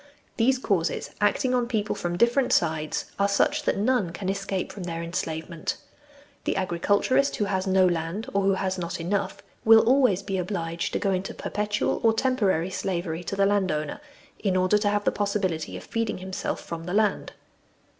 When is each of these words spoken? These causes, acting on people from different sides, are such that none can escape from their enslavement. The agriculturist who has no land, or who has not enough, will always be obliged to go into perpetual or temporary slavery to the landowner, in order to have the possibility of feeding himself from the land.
These 0.37 0.57
causes, 0.57 1.11
acting 1.21 1.53
on 1.53 1.67
people 1.67 1.93
from 1.93 2.17
different 2.17 2.51
sides, 2.51 3.11
are 3.19 3.27
such 3.27 3.61
that 3.65 3.77
none 3.77 4.11
can 4.13 4.29
escape 4.29 4.71
from 4.71 4.81
their 4.85 5.03
enslavement. 5.03 5.77
The 6.45 6.55
agriculturist 6.55 7.35
who 7.35 7.45
has 7.45 7.67
no 7.67 7.85
land, 7.85 8.27
or 8.33 8.41
who 8.41 8.53
has 8.55 8.79
not 8.79 8.99
enough, 8.99 9.43
will 9.63 9.81
always 9.87 10.23
be 10.23 10.39
obliged 10.39 10.93
to 10.93 10.99
go 10.99 11.11
into 11.11 11.35
perpetual 11.35 12.01
or 12.03 12.13
temporary 12.13 12.71
slavery 12.71 13.23
to 13.25 13.35
the 13.35 13.45
landowner, 13.45 14.01
in 14.39 14.57
order 14.57 14.79
to 14.79 14.89
have 14.89 15.03
the 15.03 15.11
possibility 15.11 15.77
of 15.77 15.83
feeding 15.83 16.17
himself 16.17 16.61
from 16.61 16.85
the 16.85 16.95
land. 16.95 17.33